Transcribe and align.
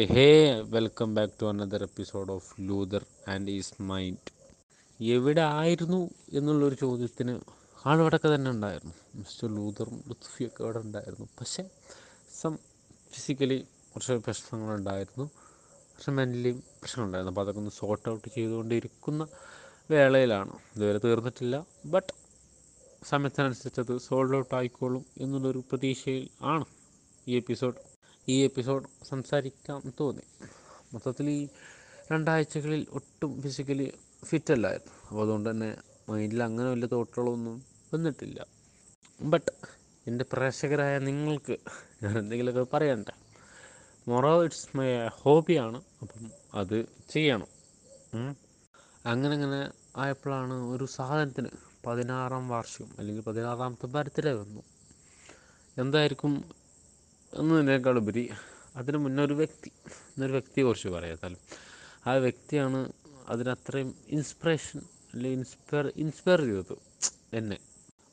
Hey, 0.00 0.12
hey 0.12 0.62
welcome 0.62 1.10
back 1.10 1.28
to 1.28 1.56
another 1.56 1.80
episode 1.82 2.30
of 2.30 2.40
Luther 2.60 3.02
and 3.34 3.48
his 3.48 3.92
Mind. 3.92 4.32
എവിടെ 5.00 5.40
ആയിരുന്നു 5.40 6.10
എന്നുള്ളൊരു 6.32 6.74
ചോദ്യത്തിന് 6.74 7.40
ആളവിടൊക്കെ 7.86 8.34
തന്നെ 8.34 8.50
ഉണ്ടായിരുന്നു. 8.50 8.94
മിസ്റ്റർ 9.14 9.54
ലൂതറും 9.54 10.04
ലുത്ഫിയൊക്കെ 10.08 10.62
അവിടെ 10.62 10.78
ഉണ്ടായിരുന്നു. 10.78 11.28
പക്ഷേ 11.40 11.64
സം 12.40 12.58
ഫിസിക്കലി 13.12 13.66
കുറച്ച് 13.94 14.12
പ്രശ്നങ്ങളുണ്ടായിരുന്നു. 14.12 15.30
പക്ഷേ 15.70 16.12
മെന്റലി 16.12 16.50
പ്രശ്നങ്ങളുണ്ടായിരുന്നു. 16.50 17.30
അപ്പോൾ 17.30 17.40
അതൊക്കെ 17.40 17.60
ഒന്ന് 17.60 17.70
സോർട്ട് 17.70 18.08
ഔട്ട് 18.08 18.28
ചെയ്തുകൊണ്ടിരിക്കുന്ന 18.34 19.26
വേളയിലാണ്. 19.90 20.52
ഇതുവരെ 20.76 20.98
തീർന്നിട്ടില്ല. 20.98 21.66
ബട്ട് 21.86 22.12
സമയത്തിനനുസരിച്ച് 23.04 23.80
അത് 23.80 23.98
സോൾഡ് 23.98 24.36
ഔട്ട് 24.36 24.54
ആയിക്കോളും 24.54 25.04
എന്നുള്ളൊരു 25.18 25.58
പ്രതീക്ഷയിൽ 25.58 26.28
ആണ് 26.42 26.64
ഈ 27.28 27.36
എപ്പിസോഡ് 27.36 27.89
ഈ 28.30 28.36
എപ്പിസോഡ് 28.44 28.86
സംസാരിക്കാൻ 29.08 29.92
തോന്നി. 30.00 30.24
മൊത്തത്തിൽ 30.92 31.26
ഈ 31.30 31.48
രണ്ടാഴ്ചകളിൽ 32.12 32.86
ഒട്ടും 32.90 33.42
ഫിസിക്കലി 33.42 33.88
ഫിറ്റ് 34.24 34.52
അല്ലായിരുന്നു. 34.52 34.94
അപ്പോൾ 35.08 35.22
അതുകൊണ്ട് 35.22 35.48
തന്നെ 35.50 35.70
മൈൻഡിൽ 36.08 36.42
അങ്ങനെ 36.42 36.68
വലിയ 36.70 36.86
തോട്ടുകളൊന്നും 36.86 37.56
വന്നിട്ടില്ല. 37.94 38.40
ബട്ട് 39.20 39.52
എന്റെ 40.06 40.24
പ്രേക്ഷകരായ 40.32 40.94
നിങ്ങൾക്ക് 40.98 41.56
ഞാൻ 42.02 42.18
എന്തെങ്കിലുമൊക്കെ 42.18 42.76
പറയണ്ടേ? 42.76 43.14
മൊറോ 44.08 44.32
ഇറ്റ്സ് 44.44 44.76
മൈ 44.76 44.88
ഹോബിയാണ് 45.22 45.78
അപ്പം 46.02 46.24
അത് 46.54 46.76
ചെയ്യണം. 47.10 47.50
അങ്ങനെ 49.06 49.34
അങ്ങനെ 49.34 49.60
ആയപ്പോഴാണ് 49.96 50.54
ഒരു 50.72 50.86
സാധനത്തിന് 50.96 51.50
പതിനാറാം 51.86 52.44
വാർഷികം 52.48 52.90
അല്ലെങ്കിൽ 52.98 53.22
പതിനാറാമത്തെ 53.22 53.86
ബർത്ത്ഡേ 53.86 54.32
വന്നു. 54.32 54.62
എന്തായിരിക്കും 55.78 56.59
എന്നതിനേക്കാളുപരി 57.32 58.24
അതിന് 58.76 58.98
മുന്നേ 58.98 59.22
ഒരു 59.24 59.34
വ്യക്തി 59.34 59.70
എന്നൊരു 60.12 60.32
വ്യക്തിയെക്കുറിച്ച് 60.32 60.88
പറയാത്താൽ 60.88 61.34
ആ 62.06 62.14
വ്യക്തിയാണ് 62.26 62.80
അതിനത്രയും 63.28 63.94
ഇൻസ്പിറേഷൻ 64.08 64.78
അല്ലെങ്കിൽ 65.12 65.38
ഇൻസ്പയർ 65.38 65.86
ഇൻസ്പയർ 65.96 66.40
ചെയ്തത് 66.40 66.76
എന്നെ. 67.34 67.58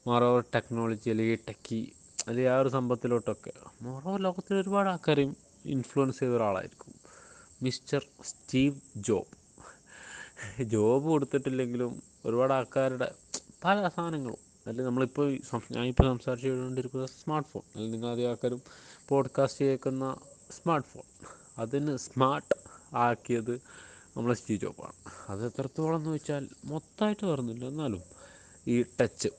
മോറോവർ 0.06 0.44
ടെക്നോളജി 0.56 1.10
അല്ലെങ്കിൽ 1.10 1.40
ടെക്കി 1.50 1.80
അല്ലെങ്കിൽ 2.28 2.52
ആ 2.52 2.58
ഒരു 2.60 2.70
സംഭവത്തിലോട്ടൊക്കെ. 2.70 3.54
മോറോവർ 3.82 4.20
ലോകത്തിൽ 4.20 4.56
ഒരുപാട് 4.56 4.90
ആൾക്കാരെയും 4.90 5.32
ഇൻഫ്ലുവൻസ് 5.66 6.20
ചെയ്ത 6.20 6.32
ഒരാളായിരിക്കും 6.32 6.94
മിസ്റ്റർ 7.62 8.02
സ്റ്റീവ് 8.24 8.76
ജോബ് 9.08 9.34
ജോബ് 10.74 11.06
കൊടുത്തിട്ടില്ലെങ്കിലും 11.10 11.92
ഒരുപാട് 12.26 12.54
ആൾക്കാരുടെ 12.54 13.08
പല 13.64 13.88
സാധനങ്ങളും 13.96 14.42
അല്ലെങ്കിൽ 14.60 14.86
നമ്മളിപ്പോൾ 14.86 15.28
ഞാനിപ്പോൾ 15.76 16.06
സംസാരിച്ച് 16.06 16.50
കൊണ്ടിരിക്കുന്നത് 16.64 17.12
സ്മാർട്ട് 17.22 17.50
ഫോൺ 17.50 17.64
അല്ലെങ്കിൽ 17.74 17.94
നിങ്ങൾ 17.96 18.28
ആൾക്കാരും 18.32 18.62
പോഡ്കാസ്റ്റ് 19.10 19.66
കേൾക്കുന്ന 19.66 20.18
സ്മാർട്ട് 20.52 20.88
ഫോൺ 20.88 21.04
അതിന് 21.58 21.98
സ്മാർട്ട് 21.98 22.56
ആക്കിയത് 22.96 23.62
നമ്മളെ 24.18 24.36
സ്റ്റീവ് 24.36 24.60
ജോബാണ്. 24.60 24.94
അത് 25.30 25.46
എത്രത്തോളം 25.46 25.98
എന്ന് 25.98 26.10
വെച്ചാൽ 26.10 26.50
മൊത്തമായിട്ട് 26.66 27.26
പറഞ്ഞില്ല 27.26 27.66
എന്നാലും 27.66 28.02
ഈ 28.68 28.84
ടച്ച്. 28.84 29.30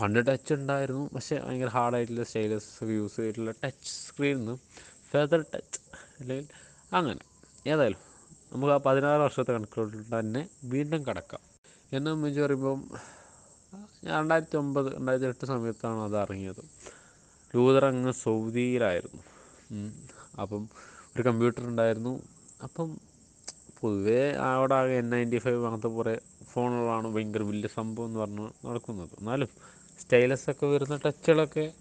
പണ്ട് 0.00 0.26
ടച്ച് 0.26 0.54
ഉണ്ടായിരുന്നു. 0.54 1.10
പക്ഷേ 1.14 1.40
ഭയങ്കര 1.44 1.66
ഹാർഡായിട്ടുള്ള 1.66 2.24
സ്റ്റൈലസ് 2.24 2.82
യൂസ് 2.82 3.16
ചെയ്തിട്ടുള്ള 3.16 3.50
ടച്ച് 3.50 3.90
സ്ക്രീനിൽ 3.90 4.38
നിന്ന് 4.38 4.56
ഫെദർ 5.10 5.44
ടച്ച് 5.54 5.80
അല്ലെങ്കിൽ 6.20 6.48
അങ്ങനെ. 6.96 7.20
ഏതായാലും 7.66 7.98
നമുക്ക് 8.52 8.74
ആ 8.74 8.76
പതിനാറ് 8.76 9.20
വർഷത്തെ 9.20 9.52
കണക്കുകളിൽ 9.52 10.18
തന്നെ 10.18 10.48
വീണ്ടും 10.64 11.06
കിടക്കാം. 11.06 11.40
എന്നെ 11.92 12.12
സംബന്ധിച്ച് 12.12 12.40
പറയുമ്പം 12.40 12.90
രണ്ടായിരത്തി 14.04 14.56
ഒമ്പത് 14.56 14.96
രണ്ടായിരത്തി 14.96 15.28
എട്ട് 15.28 15.46
സമയത്താണ് 15.46 16.00
അത് 16.00 16.22
ഇറങ്ങിയത്. 16.22 16.64
ലൂതർ 17.54 17.84
അങ്ങ് 17.84 18.12
സൗദിയിലായിരുന്നു 18.12 19.22
അപ്പം 20.40 20.68
ഒരു 21.16 21.22
കമ്പ്യൂട്ടർ 21.22 21.66
ഉണ്ടായിരുന്നു. 21.68 22.22
അപ്പം 22.62 22.98
പൊതുവേ 23.80 24.32
അവിടെ 24.32 24.74
ആകെ 24.74 24.92
എൻ 24.92 25.10
നയന്റി 25.10 25.36
ഫൈവ് 25.36 25.64
അങ്ങനത്തെ 25.64 25.88
കുറേ 25.88 26.18
ഫോണുകളാണ് 26.52 27.08
ഭയങ്കര 27.08 27.42
വലിയ 27.42 27.68
സംഭവം 27.74 28.06
എന്ന് 28.06 28.20
പറഞ്ഞ് 28.20 28.48
നടക്കുന്നത്. 28.66 29.08
എന്നാലും 29.18 29.48
സ്റ്റൈലസൊക്കെ 30.00 30.66
വരുന്ന 30.66 30.96
ടച്ചുകളൊക്കെ 30.96 31.72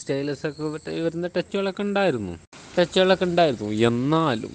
സ്റ്റൈലസൊക്കെ 0.00 0.62
വരുന്ന 0.90 1.26
ടച്ചുകളൊക്കെ 1.26 1.82
ഉണ്ടായിരുന്നു. 1.82 2.38
ടച്ചുകളൊക്കെ 2.78 3.24
ഉണ്ടായിരുന്നു. 3.24 3.64
എന്നാലും 3.64 4.50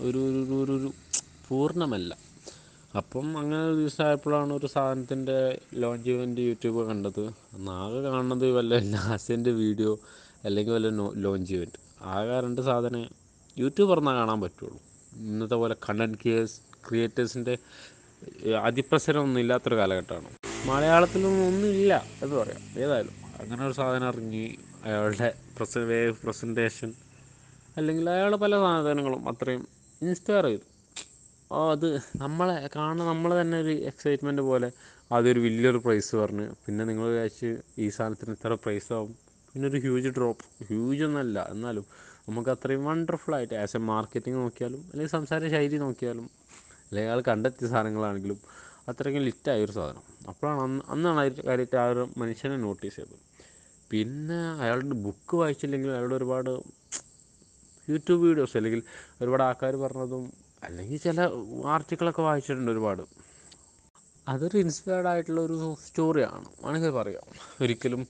ഒരു 0.00 0.18
ഒരു 0.18 0.72
ഒരു- 0.72 1.22
പൂർണമല്ല. 1.48 2.29
അപ്പം 2.98 3.26
അങ്ങനെ 3.38 3.64
ഒരു 3.64 3.74
ദിവസമായപ്പോഴാണ് 3.74 4.52
ഒരു 4.52 4.66
സാധനത്തിന്റെ 4.66 5.36
ലോഞ്ച് 5.74 6.10
ഇവന്റ് 6.10 6.40
യൂട്യൂബ് 6.40 6.86
കണ്ടത്. 6.88 7.24
നാളെ 7.68 8.00
കാണുന്നത് 8.02 8.50
വല്ല 8.50 8.78
നാസിന്റെ 8.94 9.50
വീഡിയോ 9.50 9.98
അല്ലെങ്കിൽ 10.44 10.72
വല്ല 10.72 10.88
ലോഞ്ച് 11.24 11.54
ഇവന്റ് 11.54 11.78
ആകെ 12.14 12.40
രണ്ട് 12.40 12.60
സാധനം 12.60 13.04
യൂട്യൂബ് 13.58 13.90
പറഞ്ഞാൽ 13.90 14.14
കാണാൻ 14.14 14.40
പറ്റുള്ളൂ. 14.40 14.78
ഇന്നത്തെ 15.16 15.54
പോലെ 15.54 15.76
കണ്ടന്റ് 15.88 16.18
ക്രിയേഴ്സ് 16.18 16.56
ക്രിയേറ്റേഴ്സിന്റെ 16.88 17.54
അതിപ്രസരം 18.62 19.22
ഒന്നും 19.22 19.40
ഇല്ലാത്തൊരു 19.40 19.76
കാലഘട്ടമാണ്. 19.76 20.36
മലയാളത്തിലൊന്നും 20.68 21.46
ഒന്നുമില്ല 21.46 21.94
എന്ന് 22.22 22.36
പറയാം. 22.36 22.62
ഏതായാലും 22.78 23.14
അങ്ങനെ 23.42 23.66
ഒരു 23.66 23.72
സാധനം 23.72 24.08
ഇറങ്ങി 24.08 24.58
അയാളുടെ 24.84 25.34
പ്രസ 25.58 25.78
പ്രസന്റേഷൻ 26.24 26.94
അല്ലെങ്കിൽ 27.76 28.10
അയാളുടെ 28.10 28.36
പല 28.36 28.54
സാധനങ്ങളും 28.66 29.28
അത്രയും 29.28 29.68
ഇൻസ്പയർ 30.02 30.44
ചെയ്തു. 30.44 30.66
അത് 31.50 31.86
നമ്മളെ 32.16 32.56
കാണുന്ന 32.76 33.04
നമ്മൾ 33.10 33.40
തന്നെ 33.40 33.56
ഒരു 33.60 33.72
എക്സൈറ്റ്മെന്റ് 33.90 34.42
പോലെ. 34.50 34.68
അതൊരു 35.12 35.40
വലിയൊരു 35.40 35.78
പ്രൈസ് 35.78 36.12
പറഞ്ഞ്. 36.16 36.46
പിന്നെ 36.64 36.82
നിങ്ങൾ 36.84 37.06
വിചാരിച്ച് 37.12 37.50
ഈ 37.84 37.86
സാധനത്തിന് 37.96 38.34
ഇത്ര 38.38 38.54
പ്രൈസ് 38.64 38.90
ആവും. 38.96 39.12
പിന്നെ 39.52 39.68
ഒരു 39.68 39.78
ഹ്യൂജ് 39.84 40.10
ഡ്രോപ്പ് 40.18 40.44
ഹ്യൂജ് 40.68 41.02
ഒന്നല്ല. 41.04 41.38
എന്നാലും 41.54 41.86
നമുക്ക് 42.28 42.50
അത്രയും 42.50 42.84
വണ്ടർഫുൾ 42.84 43.34
ആയിട്ട് 43.38 43.54
ആസ് 43.54 43.76
എ 43.76 43.80
മാർക്കറ്റിംഗ് 43.92 44.38
നോക്കിയാലും 44.44 44.82
അല്ലെങ്കിൽ 44.90 45.12
സംസാര 45.16 45.48
ശൈലി 45.54 45.78
നോക്കിയാലും 45.86 46.26
അല്ലെങ്കിൽ 46.88 47.10
അയാൾ 47.10 47.20
കണ്ടെത്തിയ 47.30 47.68
സാധനങ്ങളാണെങ്കിലും 47.72 48.38
അത്രയ്ക്കും 48.88 49.24
ലിറ്റായ 49.28 49.64
ഒരു 49.66 49.72
സാധനം. 49.72 50.04
അപ്പോഴാണ് 50.30 50.60
അന്ന് 50.66 50.82
അന്നാണ് 50.92 51.18
അതിന്റെ 51.22 51.42
കാര്യത്തിൽ 51.48 51.78
ആ 51.78 51.86
ഒരു 51.92 52.04
മനുഷ്യനെ 52.20 52.56
നോട്ടീസ് 52.66 52.96
ചെയ്തത്. 52.96 53.18
പിന്നെ 53.90 54.38
അയാളുടെ 54.62 54.96
ബുക്ക് 55.06 55.36
വായിച്ചില്ലെങ്കിൽ 55.40 55.90
അയാളുടെ 55.96 56.16
ഒരുപാട് 56.20 56.50
യൂട്യൂബ് 57.88 58.22
വീഡിയോസ് 58.26 58.56
അല്ലെങ്കിൽ 58.58 58.82
ഒരുപാട് 59.22 59.42
ആൾക്കാർ 59.48 59.76
പറഞ്ഞതും 59.84 60.24
അല്ലെങ്കിൽ 60.64 60.98
ചില 60.98 61.28
ആർട്ടിക്കിളൊക്കെ 61.66 62.22
വായിച്ചിട്ടുണ്ട് 62.22 62.70
ഒരുപാട്. 62.72 63.02
അതൊരു 64.28 64.58
ഇൻസ്പയർഡ് 64.58 65.06
ആയിട്ടുള്ള 65.06 65.40
ഒരു 65.40 65.76
സ്റ്റോറിയാണ് 65.88 66.44
വേണമെങ്കിൽ 66.62 66.90
പറയാം. 66.90 67.54
ഒരിക്കലും 67.60 68.06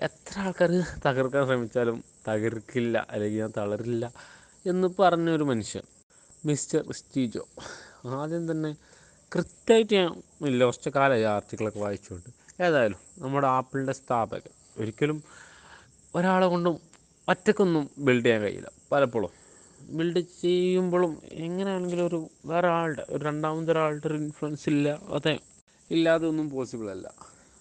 എത്ര 0.00 0.38
ആൾക്കാർ 0.38 0.70
തകർക്കാൻ 1.06 1.46
ശ്രമിച്ചാലും 1.46 2.04
തകർക്കില്ല 2.28 3.06
അല്ലെങ്കിൽ 3.10 3.40
ഞാൻ 3.40 3.52
തളരില്ല 3.56 4.12
എന്ന് 4.66 4.88
പറഞ്ഞൊരു 4.98 5.44
മനുഷ്യൻ 5.44 5.82
മിസ്റ്റർ 6.44 6.92
സ്റ്റീജോ. 6.92 7.48
ആദ്യം 8.06 8.50
തന്നെ 8.50 8.76
കൃത്യമായിട്ട് 9.34 9.94
ഞാൻ 9.94 10.22
കുറച്ച് 10.60 10.88
കാലമായി 10.88 11.22
ആർട്ടിക്കിളൊക്കെ 11.22 11.78
വായിച്ചുകൊണ്ട്. 11.78 12.62
ഏതായാലും 12.62 12.98
നമ്മുടെ 13.18 13.46
ആപ്പിളിന്റെ 13.46 13.92
സ്ഥാപകൻ. 13.92 14.50
ഒരിക്കലും 14.78 15.24
ഒരാളെ 16.14 16.46
കൊണ്ടും 16.46 16.80
ഒറ്റക്കൊന്നും 17.28 17.90
ബിൽഡ് 17.98 18.24
ചെയ്യാൻ 18.24 18.42
കഴിയില്ല. 18.42 18.70
പലപ്പോഴും 18.92 19.43
ബിൽഡ് 19.90 20.20
ചെയ്യുമ്പോഴും 20.42 21.12
എങ്ങനെയാണെങ്കിലും 21.32 22.06
ഒരു 22.06 22.28
വേറെ 22.44 22.68
ആളുടെ 22.68 23.06
ഒരു 23.08 23.24
രണ്ടാമതൊരാളുടെ 23.24 24.08
ഒരു 24.08 24.14
ഇൻഫ്ലുവൻസ് 24.14 24.68
ഇല്ല 24.68 25.00
അതെ. 25.12 25.34
ഇല്ലാതെ 25.90 26.26
ഒന്നും 26.26 26.50
പോസിബിൾ 26.50 26.90
അല്ല. 26.90 27.06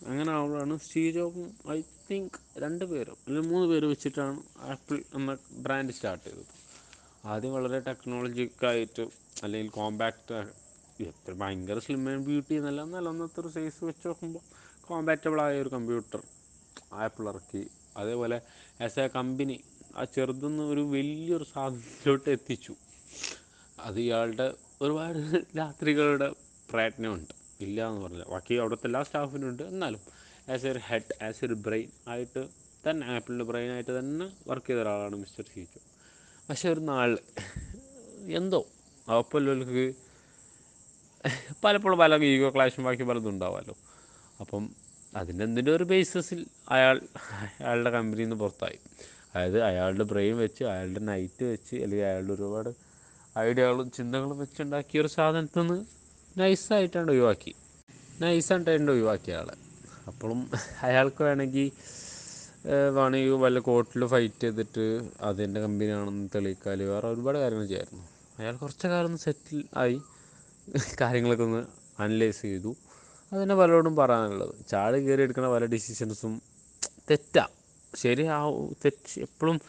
അങ്ങനെ 0.07 0.31
ആവുമ്പോഴാണ് 0.31 0.77
സ്റ്റീവ് 0.77 1.13
ജോബും 1.13 1.71
ഐ 1.71 1.81
തിങ്ക് 2.09 2.37
രണ്ട് 2.57 2.85
പേരും 2.85 3.17
അല്ലെങ്കിൽ 3.27 3.51
മൂന്ന് 3.51 3.67
പേര് 3.67 3.85
വെച്ചിട്ടാണ് 3.85 4.41
ആപ്പിൾ 4.61 5.03
എന്ന 5.15 5.37
ബ്രാൻഡ് 5.57 5.93
സ്റ്റാർട്ട് 5.93 6.23
ചെയ്തത്. 6.23 6.53
ആദ്യം 7.25 7.53
വളരെ 7.53 7.79
ടെക്നോളജിക്കായിട്ട് 7.79 9.01
അല്ലെങ്കിൽ 9.43 9.71
കോമ്പാക്റ്റ് 9.71 10.33
എത്ര 11.03 11.33
ഭയങ്കര 11.33 11.79
സ്ലിം 11.79 12.09
ആൻഡ് 12.09 12.25
ബ്യൂട്ടി 12.25 12.53
എന്നല്ല 12.55 12.81
എന്നാൽ 12.81 13.09
അന്നത്തെ 13.09 13.41
ഒരു 13.41 13.47
സൈസ് 13.47 13.85
വെച്ച് 13.85 14.07
നോക്കുമ്പോൾ 14.07 14.43
കോമ്പാറ്റബിൾ 14.81 15.41
ആയ 15.41 15.61
ഒരു 15.61 15.69
കമ്പ്യൂട്ടർ 15.69 16.21
ആപ്പിൾ 16.93 17.29
ഇറക്കി. 17.29 17.63
അതേപോലെ 17.97 18.41
ആസ് 18.81 18.99
എ 18.99 19.07
കമ്പനി 19.07 19.55
ആ 19.97 20.03
ചെറുതെന്ന് 20.03 20.63
ഒരു 20.63 20.79
വലിയൊരു 20.79 21.43
സാധനത്തിലോട്ട് 21.43 22.29
എത്തിച്ചു. 22.29 22.75
അത് 23.79 23.99
ഇയാളുടെ 23.99 24.53
ഒരുപാട് 24.81 25.43
രാത്രികളുടെ 25.57 26.31
പ്രയത്നമുണ്ട്. 26.71 27.33
ഇല്ല 27.61 27.87
എന്ന് 27.87 28.01
പറഞ്ഞില്ല. 28.01 28.25
ബാക്കി 28.29 28.53
അവിടുത്തെ 28.53 28.87
എല്ലാ 28.87 29.03
സ്റ്റാഫിനും 29.03 29.49
ഉണ്ട്. 29.49 29.63
എന്നാലും 29.63 29.99
as 30.53 30.65
a 30.65 30.79
head 30.79 31.23
as 31.23 31.45
a 31.45 31.47
brain 31.47 31.89
ആയിട്ട് 32.07 32.47
തന്നെ 32.89 33.07
ആപ്പിളിന്റെ 33.07 33.45
ബ്രെയിൻ 33.45 33.71
ആയിട്ട് 33.71 33.99
തന്നെ 33.99 34.31
വർക്ക് 34.47 34.67
ചെയ്ത 34.67 34.79
ഒരാളാണ് 34.79 35.15
മിസ്റ്റർ 35.15 35.45
സീജു 35.53 35.79
പക്ഷെ 36.49 36.69
ഒരു 36.69 36.79
നാൾ 36.79 37.17
എന്തോ 38.33 38.65
അപ്പോൾക്ക് 39.17 39.93
പലപ്പോഴും 41.63 41.99
പല 41.99 42.23
ഈഗോ 42.23 42.49
ക്ലാഷും 42.49 42.83
ബാക്കി 42.83 43.03
പലതും 43.03 43.29
ഉണ്ടാവുമല്ലോ 43.29 43.75
അപ്പം 44.39 44.75
അതിന്റെ 45.15 45.43
എന്തിന്റെ 45.43 45.71
ഒരു 45.71 45.83
ബേസിസിൽ 45.83 46.45
അയാൾ 46.69 47.01
അയാളുടെ 47.61 47.89
കമ്പനിയിൽ 47.89 48.25
നിന്ന് 48.25 48.35
പുറത്തായി. 48.35 48.79
അതായത് 49.35 49.63
അയാളുടെ 49.63 50.03
ബ്രെയിൻ 50.03 50.37
വെച്ച് 50.37 50.63
അയാളുടെ 50.63 50.99
നൈറ്റ് 50.99 51.43
വെച്ച് 51.45 51.75
അല്ലെങ്കിൽ 51.75 52.05
അയാളുടെ 52.05 52.33
ഒരുപാട് 52.33 52.69
ഐഡിയകളും 53.39 53.91
ചിന്തകളും 53.91 54.39
വെച്ചുണ്ടാക്കിയ 54.39 55.01
ഒരു 55.01 55.07
സാധനത്തിൽ 55.07 55.61
നിന്ന് 55.61 55.85
നൈസായിട്ടാണ് 56.39 57.11
ഒഴിവാക്കി. 57.11 57.55
നൈസായിട്ടാണ് 58.21 58.91
ഒഴിവാക്കിയ 58.91 59.35
ആൾ 59.35 59.49
അപ്പോഴും 60.07 60.51
അയാൾക്ക് 60.81 61.23
വേണമെങ്കിൽ 61.23 61.71
വേണമെങ്കിൽ 62.89 63.29
വല്ല 63.29 63.59
കോർട്ടിൽ 63.59 64.05
ഫൈറ്റ് 64.05 64.41
ചെയ്തിട്ട് 64.41 65.09
അതിന്റെ 65.21 65.61
കമ്പനിയാണെന്ന് 65.61 66.29
തെളിയിക്കാൽ 66.35 66.83
വേറെ 66.83 67.07
ഒരുപാട് 67.07 67.37
കാര്യങ്ങൾ 67.37 67.67
ചെയ്യായിരുന്നു. 67.67 68.03
അയാൾ 68.39 68.55
കുറച്ച് 68.55 68.87
കാലം 68.87 69.05
ഒന്ന് 69.05 69.17
സെറ്റിൽ 69.17 69.65
ആയി. 69.77 70.01
കാര്യങ്ങളൊക്കെ 71.01 71.43
ഒന്ന് 71.43 71.63
അനലൈസ് 71.99 72.41
ചെയ്തു. 72.41 72.75
അതിനെ 73.33 73.55
പലരോടും 73.55 73.95
പറയാനുള്ളത്. 73.95 74.55
ചാടി 74.69 75.01
കയറി 75.01 75.21
എടുക്കുന്ന 75.21 75.49
പല 75.49 75.65
ഡിസിഷൻസും 75.65 76.41
തെറ്റാ. 77.11 77.47
ശരിയാവും 77.95 78.75
തെറ്റ് 78.85 79.21
എപ്പോഴും 79.21 79.61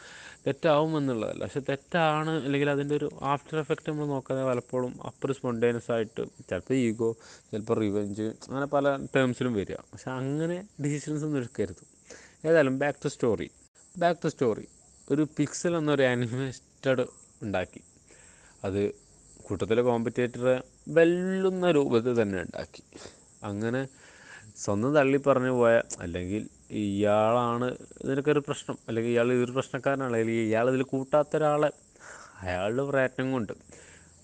തെറ്റാവും 0.45 0.97
എന്നുള്ളതല്ല 0.97 1.43
പക്ഷെ 1.43 1.59
തെറ്റാണ് 1.59 2.29
അല്ലെങ്കിൽ 2.29 2.69
അതിന്റെ 2.69 2.95
ഒരു 2.95 3.09
ആഫ്റ്റർ 3.21 3.57
എഫക്റ്റ് 3.59 3.91
നമ്മൾ 3.91 4.05
നോക്കാതെ 4.05 4.43
പലപ്പോഴും 4.45 5.05
അപ്പർ 5.05 5.31
സ്പോണ്ടേനിയസ് 5.31 5.91
ആയിട്ട് 5.91 6.21
ചിലപ്പോൾ 6.49 6.73
ഈഗോ 6.73 7.15
ചിലപ്പോൾ 7.51 7.79
റിവെഞ്ച് 7.79 8.21
അങ്ങനെ 8.21 8.65
പല 8.65 9.05
ടേംസിലും 9.15 9.53
വരിക. 9.53 9.75
പക്ഷെ 9.75 10.11
അങ്ങനെ 10.11 10.67
ഡിസിഷൻസ് 10.83 11.23
ഒന്നും 11.23 11.39
എടുക്കരുത്. 11.39 11.83
ഏതായാലും 12.45 12.79
back 12.79 12.99
to 13.05 13.07
story 13.07 13.51
back 13.97 14.19
to 14.23 14.27
story 14.27 14.67
ഒരു 15.11 15.27
പിക്സൽ 15.37 15.77
എന്നൊരു 15.77 16.03
ആനിമേറ്റഡ് 16.03 17.05
ഉണ്ടാക്കി. 17.41 17.81
അത് 18.63 18.93
കൂട്ടത്തിലെ 19.43 19.81
കോമ്പറ്റേറ്ററെ 19.81 20.61
വെല്ലുന്ന 20.87 21.71
രൂപത്തിൽ 21.71 22.21
തന്നെ 22.21 22.41
ഉണ്ടാക്കി. 22.41 22.83
അങ്ങനെ 23.43 23.87
സ്വന്തം 24.57 24.95
തള്ളി 24.95 25.17
പറഞ്ഞു 25.17 25.49
പോയ 25.49 25.81
അല്ലെങ്കിൽ 25.99 26.49
ഇയാളാണ് 26.81 27.67
ഇതിനൊക്കെ 28.03 28.31
ഒരു 28.35 28.41
പ്രശ്നം. 28.47 28.77
അല്ലെങ്കിൽ 28.87 29.11
ഇയാൾ 29.11 29.27
ഇതൊരു 29.37 29.53
പ്രശ്നക്കാരനാണ്. 29.57 30.09
അല്ലെങ്കിൽ 30.11 30.37
ഇയാൾ 30.47 30.65
ഇതിൽ 30.71 30.83
കൂട്ടാത്ത 30.93 31.31
ഒരാളെ 31.39 31.69
അയാളുടെ 32.43 32.83
പ്രയത്നം 32.89 33.27
കൊണ്ട് 33.31 33.53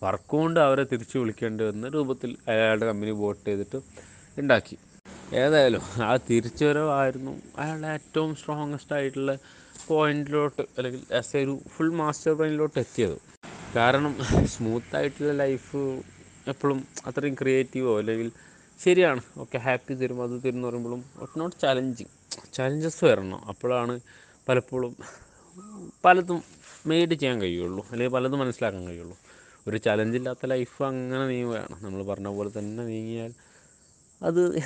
വർക്ക് 0.02 0.30
കൊണ്ട് 0.36 0.60
അവരെ 0.60 0.84
തിരിച്ചു 0.92 1.16
വിളിക്കേണ്ടി 1.22 1.64
വന്ന 1.64 1.90
രൂപത്തിൽ 1.96 2.32
അയാളുടെ 2.52 2.86
കമ്പനി 2.90 3.12
വോട്ട് 3.24 3.44
ചെയ്തിട്ട് 3.48 3.80
ഉണ്ടാക്കി 4.38 4.78
ഏതായാലും 5.42 5.84
ആ 6.08 6.12
തിരിച്ചുവരവായിരുന്നു 6.30 7.34
അയാളുടെ 7.62 7.90
ഏറ്റവും 7.98 8.32
സ്ട്രോങ്ങസ്റ്റ് 8.40 8.96
ആയിട്ടുള്ള 8.96 9.34
പോയിന്റിലോട്ട് 9.88 10.64
അല്ലെങ്കിൽ 10.78 11.04
ആസ് 11.20 11.36
എ 11.38 11.44
ഒരു 11.44 11.54
ഫുൾ 11.74 11.92
മാസ്റ്റർ 12.02 12.34
ബ്രെയിനിലോട്ട് 12.40 12.78
എത്തിയത്. 12.80 13.18
കാരണം 13.76 14.14
സ്മൂത്ത് 14.56 14.96
ആയിട്ടുള്ള 15.00 15.34
ലൈഫ് 15.44 15.82
എപ്പോഴും 16.54 16.80
അത്രയും 17.08 17.36
ക്രിയേറ്റീവോ 17.42 17.94
അല്ലെങ്കിൽ 18.02 18.30
ശരിയാണ്. 18.80 19.22
ഓക്കെ 19.44 19.58
ഹാപ്പി 19.68 19.94
തരും. 20.02 20.20
അത് 20.24 20.36
തരും 20.46 20.58
എന്ന് 20.58 20.68
പറയുമ്പോഴും 20.68 21.04
ഇറ്റ് 21.24 21.40
നോട്ട് 21.42 21.56
ചലഞ്ചിങ് 21.62 22.14
ചലഞ്ചസ് 22.54 23.06
വരണം. 23.06 23.46
അപ്പോഴാണ് 23.46 24.00
പലപ്പോഴും 24.50 24.96
പലതും 26.06 26.44
മെയ്ഡ് 26.88 27.12
ചെയ്യാൻ 27.12 27.42
കഴിയുള്ളൂ. 27.42 27.86
അല്ലെങ്കിൽ 27.92 28.16
പലതും 28.16 28.40
മനസ്സിലാക്കാൻ 28.40 28.88
കഴിയുള്ളൂ. 28.88 29.18
ഒരു 29.68 29.78
ചലഞ്ചില്ലാത്ത 29.78 30.46
ലൈഫ് 30.46 30.84
അങ്ങനെ 30.84 31.28
നീങ്ങുകയാണ്. 31.28 31.86
നമ്മൾ 31.86 32.04
പറഞ്ഞ 32.04 32.28
പോലെ 32.28 32.60
തന്നെ 32.60 32.86
നീങ്ങിയാൽ 32.86 33.34
അത് 34.24 34.60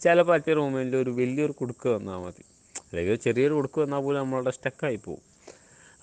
ചില 0.00 0.22
പറ്റിയ 0.22 0.54
റൂമിൽ 0.54 0.96
ഒരു 0.96 1.10
വലിയൊരു 1.10 1.52
കുടുക്ക് 1.52 1.88
വന്നാൽ 1.88 2.18
മതി. 2.18 2.44
അല്ലെങ്കിൽ 2.80 3.14
ചെറിയൊരു 3.14 3.54
കുടുക്ക് 3.54 3.80
വന്നാൽ 3.80 3.98
പോലും 3.98 4.20
നമ്മളുടെ 4.20 4.50
സ്റ്റക്കായി 4.50 4.96
പോകും. 4.96 5.32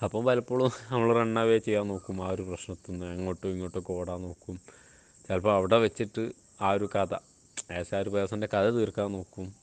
അപ്പം 0.04 0.24
പലപ്പോഴും 0.24 0.70
നമ്മൾ 0.92 1.14
റൺ 1.14 1.38
അവേ 1.38 1.58
ചെയ്യാൻ 1.58 1.88
നോക്കും. 1.88 2.26
ആ 2.26 2.30
ഒരു 2.30 2.42
പ്രശ്നത്തിൽ 2.42 2.92
നിന്ന് 2.92 3.06
അങ്ങോട്ടും 3.06 3.48
ഇങ്ങോട്ടും 3.48 3.84
ഓടാൻ 3.90 4.22
നോക്കും. 4.22 4.60
ചിലപ്പോൾ 5.28 5.54
അവിടെ 5.54 5.76
വെച്ചിട്ട് 5.76 6.32
ആ 6.60 6.72
ഒരു 6.72 6.88
കഥ 6.94 7.14
ആസ് 7.72 7.94
ആ 7.94 7.98
ഒരു 7.98 8.10
പേഴ്സന്റെ 8.10 8.48
കഥ 8.54 8.70
തീർക്കാൻ 8.70 9.12
നോക്കും. 9.12 9.54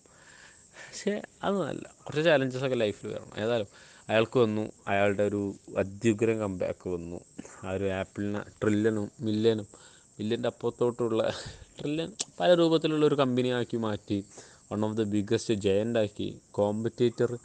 പക്ഷേ 0.86 1.22
അതൊന്നല്ല 1.44 1.90
കുറച്ച് 2.06 2.26
ചാലഞ്ചസ് 2.26 2.66
ഒക്കെ 2.66 2.76
ലൈഫിൽ 2.76 3.08
വരണം. 3.08 3.44
ഏതായാലും 3.44 3.68
അയാൾക്ക് 4.10 4.40
വന്നു. 4.40 4.72
അയാളുടെ 4.88 5.24
ഒരു 5.24 5.54
അത്യുഗ്രം 5.78 6.40
കമ്പാക്ക് 6.40 6.90
വന്നു. 6.90 7.20
ആ 7.64 7.72
ഒരു 7.72 7.90
ആപ്പിളിന് 7.90 8.42
ട്രില്യനും 8.62 9.12
മില്യനും 9.22 9.68
മില്യന്റെ 10.20 10.48
അപ്പുറത്തോട്ടുള്ള 10.48 11.34
ട്രില്യൻ 11.80 12.14
പല 12.40 12.54
രൂപത്തിലുള്ള 12.54 13.06
ഒരു 13.06 13.16
കമ്പനി 13.16 13.48
ആക്കി 13.48 13.78
മാറ്റി 13.78 14.26
one 14.72 14.86
of 14.86 14.98
the 14.98 15.04
biggest 15.04 15.54
giant 15.54 16.00
ആക്കി. 16.00 16.42
കോമ്പറ്റേറ്റർ 16.52 17.38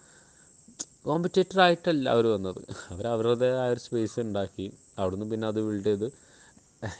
കോമ്പറ്റേറ്റർ 1.04 1.60
ആയിട്ടല്ല 1.60 2.08
അവർ 2.08 2.26
വന്നത്. 2.26 2.62
അവർ 2.90 3.06
അവരുടേതായ 3.06 3.70
ഒരു 3.70 3.80
സ്പേസ് 3.80 4.20
ഉണ്ടാക്കി. 4.20 4.72
അവിടുന്ന് 4.98 5.30
പിന്നെ 5.30 5.48
അത് 5.48 5.60
ബിൽഡ് 5.66 5.84
ചെയ്ത് 5.84 6.06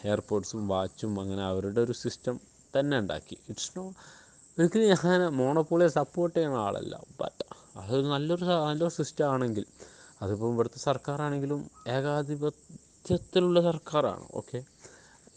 എയർപോർട്ട്സും 0.05 0.69
വാച്ചും 0.69 1.21
അങ്ങനെ 1.21 1.43
അവരുടെ 1.43 1.81
ഒരു 1.81 1.93
സിസ്റ്റം 1.93 2.41
തന്നെ 2.79 2.99
ഉണ്ടാക്കി. 2.99 3.37
ഇറ്റ്സ് 3.49 3.79
നോ 3.79 3.95
ഒരിക്കലും 4.59 4.87
ഞാൻ 4.93 5.23
മോണോപോളിയെ 5.39 5.91
സപ്പോർട്ട് 5.99 6.35
ചെയ്യുന്ന 6.37 6.59
ആളല്ല. 6.67 6.95
ബട്ട് 7.21 7.45
അതൊരു 7.81 8.07
നല്ലൊരു 8.15 8.45
നല്ലൊരു 8.67 8.93
സിസ്റ്റം 8.99 9.27
ആണെങ്കിൽ. 9.35 9.65
അതിപ്പോൾ 10.21 10.51
ഇവിടുത്തെ 10.55 10.81
സർക്കാരാണെങ്കിലും 10.89 11.61
ഏകാധിപത്യത്തിലുള്ള 11.97 13.59
സർക്കാരാണ് 13.71 14.27
ഓക്കെ 14.41 14.59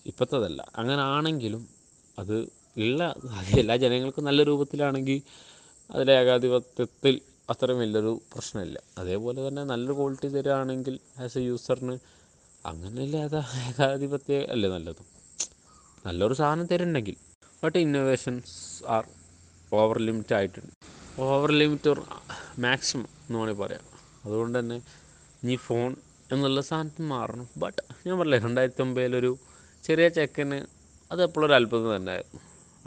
ഇപ്പോഴത്തതല്ല 0.06 0.62
അങ്ങനെ 0.82 1.04
ആണെങ്കിലും 1.16 1.64
അത് 2.18 2.36
ഉള്ള 2.78 3.02
എല്ലാ 3.62 3.76
ജനങ്ങൾക്കും 3.84 4.26
നല്ല 4.28 4.42
രൂപത്തിലാണെങ്കിൽ 4.50 5.20
അതിൽ 5.90 6.10
ഏകാധിപത്യത്തിൽ 6.22 7.16
അത്രയും 7.50 7.80
വലിയൊരു 7.82 8.12
പ്രശ്നമില്ല. 8.34 8.78
അതേപോലെ 9.02 9.40
തന്നെ 9.48 9.64
നല്ലൊരു 9.72 9.96
ക്വാളിറ്റി 10.00 10.28
തരികയാണെങ്കിൽ 10.36 10.96
ആസ് 11.24 11.38
എ 11.40 11.44
യൂസറിന് 11.50 11.96
അങ്ങനെയല്ലേ 12.66 13.22
അത് 13.28 13.38
ഏകാധിപത്യം 13.66 14.44
അല്ലേ 14.56 14.70
നല്ലത്. 14.76 15.02
നല്ലൊരു 16.06 16.36
സാധനം 16.42 16.68
തരുന്നുണ്ടെങ്കിൽ 16.72 17.18
but 17.66 17.78
innovations 17.86 18.56
are 18.96 19.04
over 19.82 19.98
limit 20.08 20.34
ആയിട്ടുണ്ട്? 20.38 20.74
ഓവർ 21.28 21.52
ലിമിറ്റ് 21.60 21.92
മാക്സിമം 22.66 23.08
എന്ന് 23.26 23.38
വേണമെങ്കിൽ 23.40 23.62
പറയാം. 23.62 23.86
അതുകൊണ്ട് 24.26 24.56
തന്നെ 24.60 24.78
ഇനി 25.44 25.56
ഫോൺ 25.68 25.90
എന്നുള്ള 26.34 26.62
സാധനത്തിന് 26.70 27.08
മാറണം. 27.14 27.48
ബട്ട് 27.64 27.82
ഞാൻ 28.06 28.14
പറഞ്ഞില്ലേ 28.20 28.40
രണ്ടായിരത്തി 28.46 28.84
ഒമ്പതിലൊരു 28.86 29.32
ചെറിയ 29.88 30.08
ചെക്കന് 30.18 30.60
അത് 31.12 31.22
എപ്പോഴും 31.26 31.46
ഒരു 31.48 31.56
അത്ഭുതം 31.60 31.90
തന്നെയായിരുന്നു. 31.96 32.42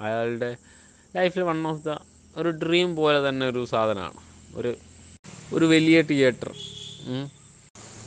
അയാളുടെ 0.05 0.51
ലൈഫിൽ 1.17 1.43
വൺ 1.51 1.61
ഓഫ് 1.73 1.83
ദ 1.89 1.97
ഒരു 2.41 2.51
ഡ്രീം 2.63 2.89
പോലെ 3.01 3.19
തന്നെ 3.29 3.45
ഒരു 3.53 3.61
സാധനമാണ്. 3.75 4.21
ഒരു 4.59 4.73
ഒരു 5.57 5.67
വലിയ 5.75 5.99
തിയേറ്റർ 6.11 6.51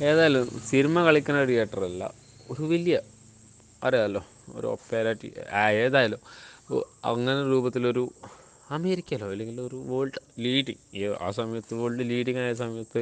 ഏതായാലും 0.10 0.46
സിനിമ 0.72 1.04
കളിക്കുന്ന 1.08 1.42
തിയേറ്ററല്ല 1.52 2.04
ഒരു 2.52 2.64
വലിയ 2.74 2.96
അറിയാമല്ലോ 3.88 4.22
ഒരു 4.58 4.68
ഒപ്പേരാറ്റി 4.68 5.30
ഏതായാലും. 5.84 6.22
അങ്ങനെ 7.10 7.42
രൂപത്തിലൊരു 7.52 8.04
അമേരിക്കയിലോ 8.72 9.28
അല്ലെങ്കിൽ 9.32 9.62
ഒരു 9.62 9.78
വേൾഡ് 9.92 10.20
ലീഡിങ് 10.40 10.82
ഈ 10.98 11.02
ആ 11.26 11.30
സമയത്ത് 11.32 11.74
വേൾഡ് 11.82 12.06
ലീഡിങ് 12.10 12.38
ആയ 12.38 12.54
സമയത്ത് 12.54 13.02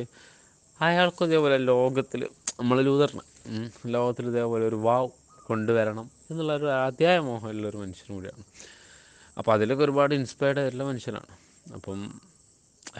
അയാൾക്കും 0.82 1.26
ഇതേപോലെ 1.28 1.58
ലോകത്തിൽ 1.58 2.22
നമ്മൾ 2.60 2.82
ലൂതറിന് 2.82 3.26
ലോകത്തിൽ 3.96 4.26
ഇതേപോലെ 4.28 4.66
ഒരു 4.68 4.76
വാവ് 4.76 5.10
കൊണ്ടുവരണം 5.50 6.12
എന്നുള്ള 6.32 6.54
ഒരു 6.60 6.68
അതിയായ 6.72 7.20
മോഹമുള്ള 7.20 7.68
ഒരു 7.68 7.78
മനുഷ്യനും 7.78 8.16
കൂടിയാണ്. 8.16 8.44
അപ്പോൾ 9.38 9.52
അതിലൊക്കെ 9.54 9.84
ഒരുപാട് 9.84 10.14
ഇൻസ്പയർഡ് 10.16 10.60
ആയിട്ടുള്ള 10.60 10.84
മനുഷ്യനാണ്. 10.84 11.34
അപ്പം 11.76 12.00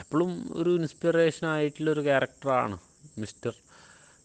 എപ്പോഴും 0.02 0.32
ഒരു 0.60 0.70
ഇൻസ്പിറേഷൻ 0.80 1.48
ആയിട്ടുള്ള 1.48 1.92
ഒരു 1.92 2.02
ക്യാരക്ടറാണ് 2.02 2.78
മിസ്റ്റർ 3.18 3.54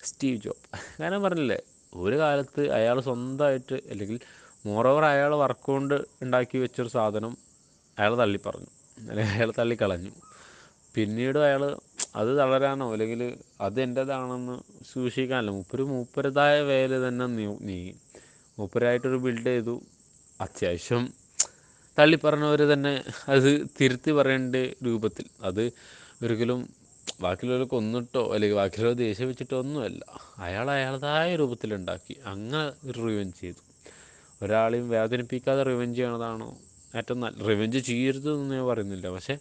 സ്റ്റീവ് 0.05 0.39
ജോബ്. 0.47 0.65
കാരണം 1.01 1.23
പറഞ്ഞില്ലേ 1.23 1.59
ഒരു 1.95 2.19
കാലത്ത് 2.19 2.71
അയാൾ 2.71 3.01
സ്വന്തമായിട്ട് 3.01 3.75
അല്ലെങ്കിൽ 3.75 4.21
മോറോവർ 4.67 5.05
അയാൾ 5.05 5.35
വർക്ക് 5.35 5.65
കൊണ്ട് 5.65 5.95
ഉണ്ടാക്കി 6.23 6.59
വെച്ചൊരു 6.59 6.89
സാധനം 6.89 7.37
അയാൾ 7.99 8.19
തള്ളിപ്പറഞ്ഞു. 8.19 8.67
അല്ലെങ്കിൽ 9.11 9.33
അയാൾ 9.33 9.53
തള്ളിക്കളഞ്ഞു. 9.59 10.11
പിന്നീട് 10.95 11.39
അയാൾ 11.39 11.77
അത് 12.17 12.39
തളരാനോ 12.39 12.93
അല്ലെങ്കിൽ 12.93 13.39
അത് 13.61 13.83
എന്റേതാണെന്ന് 13.83 14.85
സൂക്ഷിക്കാനല്ല. 14.93 15.51
മൂപ്പര് 15.51 15.83
മൂപ്പരതായ 15.83 16.61
വേല 16.61 17.09
തന്നെ 17.09 17.27
നീ- 17.27 17.61
നീങ്ങി 17.61 17.95
മൂപ്പരായിട്ടൊരു 18.59 19.17
ബിൽഡ് 19.17 19.47
ചെയ്തു. 19.47 19.83
അത്യാവശ്യം 20.41 21.15
തള്ളിപ്പറഞ്ഞവർ 21.99 22.59
തന്നെ 22.59 23.05
അത് 23.29 23.67
തിരുത്തി 23.81 24.11
പറയേണ്ട 24.11 24.57
രൂപത്തിൽ. 24.57 25.25
അത് 25.43 25.73
ഒരിക്കലും 26.23 26.84
ബാക്കിയുള്ളവർ 27.21 27.67
കൊന്നിട്ടോ 27.67 28.35
അല്ലെങ്കിൽ 28.35 28.57
ബാക്കിയുള്ളവർ 28.57 28.97
ദേഷ്യം 28.97 29.29
വെച്ചിട്ടോ 29.29 29.59
ഒന്നുമല്ല. 29.59 30.05
അയാൾ 30.39 30.71
അയാളതായ 30.71 31.37
രൂപത്തിലുണ്ടാക്കി. 31.37 32.17
അങ്ങനെ 32.27 32.93
റിവെഞ്ച് 32.93 33.41
ചെയ്തു. 33.41 33.63
ഒരാളെയും 34.45 34.89
വേദനിപ്പിക്കാതെ 34.89 35.63
റിവെഞ്ച് 35.63 35.99
ചെയ്യണതാണോ? 35.99 36.59
ഏറ്റവും 36.97 37.21
നല്ല 37.21 37.45
റിവെഞ്ച് 37.45 37.79
ചെയ്യരുത് 37.79 38.35
എന്ന് 38.35 38.55
ഞാൻ 38.55 38.67
പറയുന്നില്ല. 38.67 39.09
പക്ഷേ 39.09 39.39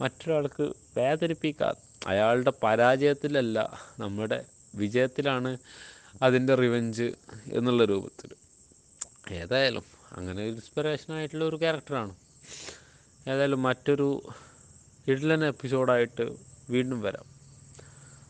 മറ്റൊരാൾക്ക് 0.00 0.72
വേദനിപ്പിക്കാതെ 0.96 1.88
അയാളുടെ 2.06 2.52
പരാജയത്തിലല്ല 2.62 3.80
നമ്മുടെ 3.98 4.44
വിജയത്തിലാണ് 4.74 5.58
അതിന്റെ 6.22 6.54
റിവെഞ്ച് 6.54 7.12
എന്നുള്ള 7.52 7.84
രൂപത്തിൽ. 7.84 8.34
ഏതായാലും 9.34 9.82
അങ്ങനെ 10.12 10.42
ഒരു 10.42 10.50
ഇൻസ്പിറേഷൻ 10.50 11.14
ആയിട്ടുള്ള 11.14 11.44
ഒരു 11.44 11.56
ക്യാരക്ടറാണ് 11.56 12.14
ഏതായാലും 13.28 13.62
മറ്റൊരു 13.62 14.22
ഇഡ്ലൻ 15.08 15.44
എപ്പിസോഡായിട്ട് 15.44 16.47
വീണ്ടും 16.70 17.02
വരാം. 17.02 17.26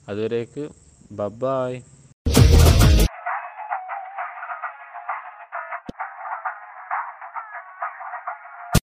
അതുവരേക്ക് 0.08 0.68
ബബായ്. 1.12 1.97